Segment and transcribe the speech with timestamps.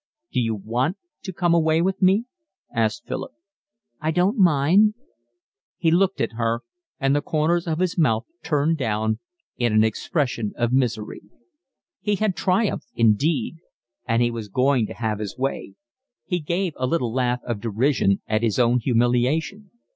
[0.31, 2.25] "D'you WANT to come away with me?"
[2.73, 3.33] asked Philip.
[3.99, 4.95] "I don't mind."
[5.77, 6.61] He looked at her,
[6.99, 9.19] and the corners of his mouth turned down
[9.57, 11.21] in an expression of misery.
[11.99, 13.57] He had triumphed indeed,
[14.07, 15.75] and he was going to have his way.
[16.25, 19.69] He gave a little laugh of derision at his own humiliation.